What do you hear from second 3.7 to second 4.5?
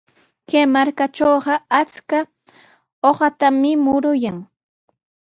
muruyan.